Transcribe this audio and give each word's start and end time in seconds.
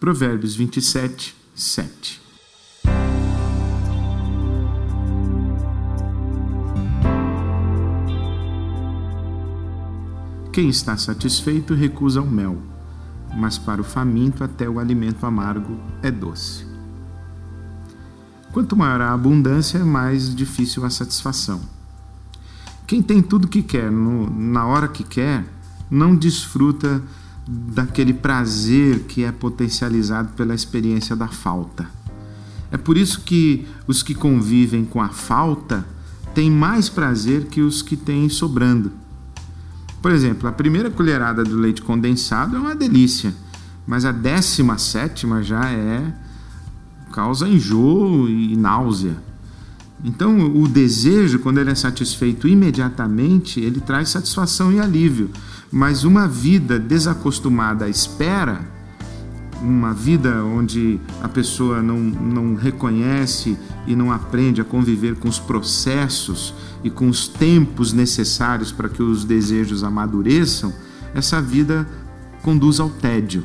Provérbios 0.00 0.56
27, 0.56 1.36
7. 1.54 2.22
Quem 10.50 10.70
está 10.70 10.96
satisfeito 10.96 11.74
recusa 11.74 12.22
o 12.22 12.26
mel, 12.26 12.56
mas 13.36 13.58
para 13.58 13.82
o 13.82 13.84
faminto 13.84 14.42
até 14.42 14.66
o 14.66 14.78
alimento 14.78 15.26
amargo 15.26 15.78
é 16.02 16.10
doce. 16.10 16.64
Quanto 18.52 18.74
maior 18.74 19.02
a 19.02 19.12
abundância, 19.12 19.84
mais 19.84 20.34
difícil 20.34 20.82
a 20.86 20.88
satisfação. 20.88 21.60
Quem 22.86 23.02
tem 23.02 23.20
tudo 23.20 23.46
que 23.46 23.62
quer 23.62 23.92
no, 23.92 24.30
na 24.30 24.64
hora 24.64 24.88
que 24.88 25.04
quer, 25.04 25.44
não 25.90 26.16
desfruta 26.16 27.02
daquele 27.46 28.12
prazer 28.12 29.00
que 29.00 29.24
é 29.24 29.32
potencializado 29.32 30.32
pela 30.34 30.54
experiência 30.54 31.16
da 31.16 31.28
falta. 31.28 31.88
É 32.70 32.76
por 32.76 32.96
isso 32.96 33.22
que 33.22 33.66
os 33.86 34.02
que 34.02 34.14
convivem 34.14 34.84
com 34.84 35.00
a 35.00 35.08
falta 35.08 35.84
têm 36.34 36.50
mais 36.50 36.88
prazer 36.88 37.46
que 37.46 37.60
os 37.60 37.82
que 37.82 37.96
têm 37.96 38.28
sobrando. 38.28 38.92
Por 40.00 40.12
exemplo, 40.12 40.48
a 40.48 40.52
primeira 40.52 40.90
colherada 40.90 41.42
do 41.42 41.56
leite 41.56 41.82
condensado 41.82 42.56
é 42.56 42.60
uma 42.60 42.74
delícia, 42.74 43.34
mas 43.86 44.04
a 44.04 44.12
décima 44.12 44.78
sétima 44.78 45.42
já 45.42 45.68
é 45.70 46.14
causa 47.12 47.48
enjoo 47.48 48.28
e 48.28 48.56
náusea. 48.56 49.29
Então, 50.02 50.56
o 50.56 50.66
desejo, 50.66 51.40
quando 51.40 51.58
ele 51.58 51.70
é 51.70 51.74
satisfeito 51.74 52.48
imediatamente, 52.48 53.60
ele 53.60 53.80
traz 53.80 54.08
satisfação 54.08 54.72
e 54.72 54.80
alívio. 54.80 55.30
Mas 55.70 56.04
uma 56.04 56.26
vida 56.26 56.78
desacostumada 56.78 57.84
à 57.84 57.88
espera, 57.88 58.60
uma 59.60 59.92
vida 59.92 60.42
onde 60.42 60.98
a 61.22 61.28
pessoa 61.28 61.82
não, 61.82 61.98
não 61.98 62.54
reconhece 62.54 63.58
e 63.86 63.94
não 63.94 64.10
aprende 64.10 64.60
a 64.60 64.64
conviver 64.64 65.16
com 65.16 65.28
os 65.28 65.38
processos 65.38 66.54
e 66.82 66.88
com 66.88 67.08
os 67.08 67.28
tempos 67.28 67.92
necessários 67.92 68.72
para 68.72 68.88
que 68.88 69.02
os 69.02 69.22
desejos 69.24 69.84
amadureçam, 69.84 70.72
essa 71.14 71.42
vida 71.42 71.86
conduz 72.42 72.80
ao 72.80 72.88
tédio. 72.88 73.44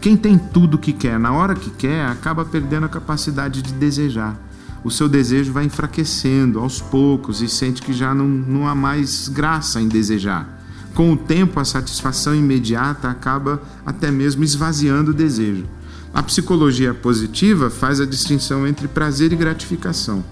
Quem 0.00 0.16
tem 0.16 0.36
tudo 0.36 0.78
que 0.78 0.92
quer 0.92 1.18
na 1.18 1.32
hora 1.32 1.54
que 1.54 1.70
quer 1.70 2.06
acaba 2.06 2.44
perdendo 2.44 2.86
a 2.86 2.88
capacidade 2.88 3.62
de 3.62 3.72
desejar. 3.72 4.45
O 4.86 4.90
seu 4.92 5.08
desejo 5.08 5.52
vai 5.52 5.64
enfraquecendo 5.64 6.60
aos 6.60 6.80
poucos 6.80 7.42
e 7.42 7.48
sente 7.48 7.82
que 7.82 7.92
já 7.92 8.14
não, 8.14 8.28
não 8.28 8.68
há 8.68 8.72
mais 8.72 9.26
graça 9.26 9.80
em 9.80 9.88
desejar. 9.88 10.62
Com 10.94 11.12
o 11.12 11.16
tempo, 11.16 11.58
a 11.58 11.64
satisfação 11.64 12.36
imediata 12.36 13.10
acaba 13.10 13.60
até 13.84 14.12
mesmo 14.12 14.44
esvaziando 14.44 15.10
o 15.10 15.14
desejo. 15.14 15.66
A 16.14 16.22
psicologia 16.22 16.94
positiva 16.94 17.68
faz 17.68 18.00
a 18.00 18.06
distinção 18.06 18.64
entre 18.64 18.86
prazer 18.86 19.32
e 19.32 19.36
gratificação. 19.36 20.24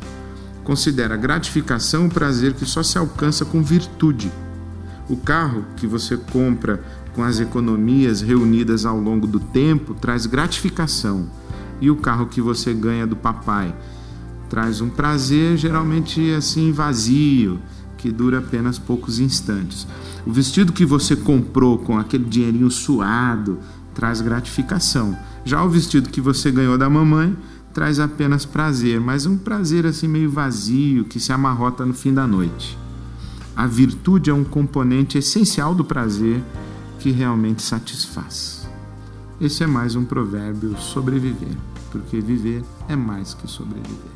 Considera 0.62 1.16
gratificação 1.16 2.06
o 2.06 2.10
prazer 2.10 2.52
que 2.52 2.64
só 2.64 2.80
se 2.80 2.96
alcança 2.96 3.44
com 3.44 3.60
virtude. 3.60 4.30
O 5.08 5.16
carro 5.16 5.64
que 5.76 5.84
você 5.88 6.16
compra 6.16 6.80
com 7.12 7.24
as 7.24 7.40
economias 7.40 8.20
reunidas 8.20 8.86
ao 8.86 9.00
longo 9.00 9.26
do 9.26 9.40
tempo 9.40 9.94
traz 9.94 10.26
gratificação, 10.26 11.28
e 11.80 11.90
o 11.90 11.96
carro 11.96 12.26
que 12.26 12.40
você 12.40 12.72
ganha 12.72 13.04
do 13.04 13.16
papai 13.16 13.74
traz 14.48 14.80
um 14.80 14.88
prazer 14.88 15.56
geralmente 15.56 16.32
assim 16.32 16.72
vazio, 16.72 17.58
que 17.96 18.10
dura 18.10 18.38
apenas 18.38 18.78
poucos 18.78 19.18
instantes. 19.18 19.86
O 20.26 20.32
vestido 20.32 20.72
que 20.72 20.84
você 20.84 21.16
comprou 21.16 21.78
com 21.78 21.98
aquele 21.98 22.24
dinheirinho 22.24 22.70
suado 22.70 23.58
traz 23.94 24.20
gratificação. 24.20 25.16
Já 25.44 25.62
o 25.62 25.68
vestido 25.68 26.10
que 26.10 26.20
você 26.20 26.50
ganhou 26.50 26.76
da 26.76 26.88
mamãe 26.90 27.36
traz 27.72 27.98
apenas 27.98 28.44
prazer, 28.44 29.00
mas 29.00 29.26
um 29.26 29.36
prazer 29.36 29.86
assim 29.86 30.06
meio 30.06 30.30
vazio 30.30 31.04
que 31.04 31.18
se 31.18 31.32
amarrota 31.32 31.84
no 31.84 31.92
fim 31.92 32.14
da 32.14 32.26
noite. 32.26 32.78
A 33.56 33.66
virtude 33.66 34.30
é 34.30 34.34
um 34.34 34.44
componente 34.44 35.18
essencial 35.18 35.74
do 35.74 35.84
prazer 35.84 36.42
que 36.98 37.10
realmente 37.10 37.62
satisfaz. 37.62 38.68
Esse 39.40 39.64
é 39.64 39.66
mais 39.66 39.96
um 39.96 40.04
provérbio 40.04 40.76
sobreviver, 40.78 41.56
porque 41.90 42.20
viver 42.20 42.62
é 42.88 42.96
mais 42.96 43.34
que 43.34 43.48
sobreviver. 43.48 44.14